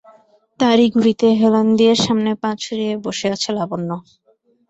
তারই 0.59 0.87
গুঁড়িতে 0.93 1.27
হেলান 1.39 1.67
দিয়ে 1.77 1.93
সামনে 2.03 2.31
পা 2.41 2.49
ছড়িয়ে 2.61 2.93
বসে 3.05 3.27
আছে 3.35 3.49
লাবণ্য। 3.57 3.89